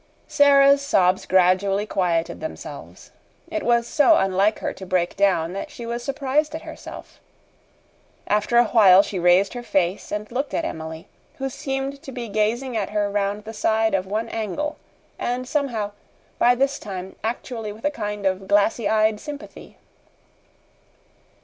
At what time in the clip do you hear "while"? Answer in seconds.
8.65-9.03